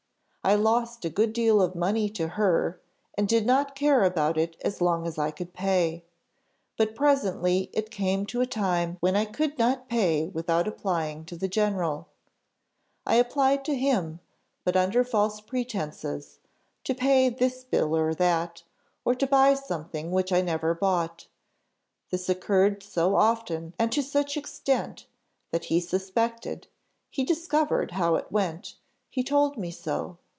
I 0.43 0.55
lost 0.55 1.05
a 1.05 1.09
good 1.11 1.33
deal 1.33 1.61
of 1.61 1.75
money 1.75 2.09
to 2.09 2.29
her, 2.29 2.81
and 3.15 3.27
did 3.27 3.45
not 3.45 3.75
care 3.75 4.03
about 4.03 4.39
it 4.39 4.57
as 4.65 4.81
long 4.81 5.05
as 5.05 5.19
I 5.19 5.29
could 5.29 5.53
pay; 5.53 6.03
but 6.79 6.95
presently 6.95 7.69
it 7.73 7.91
came 7.91 8.25
to 8.25 8.41
a 8.41 8.47
time 8.47 8.97
when 9.01 9.15
I 9.15 9.23
could 9.25 9.59
not 9.59 9.87
pay 9.87 10.25
without 10.29 10.67
applying 10.67 11.25
to 11.25 11.35
the 11.37 11.47
general: 11.47 12.07
I 13.05 13.17
applied 13.17 13.63
to 13.65 13.75
him, 13.75 14.19
but 14.63 14.75
under 14.75 15.03
false 15.03 15.39
pretences 15.41 16.39
to 16.85 16.95
pay 16.95 17.29
this 17.29 17.63
bill 17.63 17.95
or 17.95 18.15
that, 18.15 18.63
or 19.05 19.13
to 19.13 19.27
buy 19.27 19.53
something, 19.53 20.09
which 20.11 20.33
I 20.33 20.41
never 20.41 20.73
bought: 20.73 21.27
this 22.09 22.27
occurred 22.29 22.81
so 22.81 23.15
often 23.15 23.75
and 23.77 23.91
to 23.91 24.01
such 24.01 24.35
extent, 24.37 25.05
that 25.51 25.65
he 25.65 25.79
suspected 25.79 26.65
he 27.11 27.23
discovered 27.23 27.91
how 27.91 28.15
it 28.15 28.31
went; 28.31 28.73
he 29.11 29.21
told 29.23 29.55
me 29.55 29.69
so. 29.69 30.17